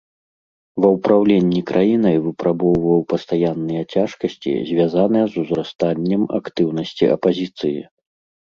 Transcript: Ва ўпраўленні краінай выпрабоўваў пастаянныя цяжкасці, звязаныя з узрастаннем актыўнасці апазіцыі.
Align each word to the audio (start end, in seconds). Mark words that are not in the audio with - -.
Ва 0.85 0.89
ўпраўленні 0.93 1.59
краінай 1.71 2.17
выпрабоўваў 2.29 2.99
пастаянныя 3.13 3.81
цяжкасці, 3.97 4.51
звязаныя 4.73 5.25
з 5.35 5.39
узрастаннем 5.45 6.21
актыўнасці 6.41 7.05
апазіцыі. 7.21 7.79